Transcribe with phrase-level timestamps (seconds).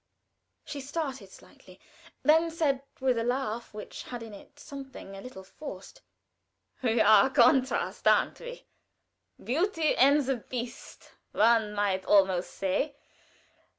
[0.65, 1.79] She started slightly;
[2.23, 6.01] then said, with a laugh which had in it something a little forced:
[6.81, 8.65] "We are a contrast, aren't we?
[9.43, 12.95] Beauty and the Beast, one might almost say.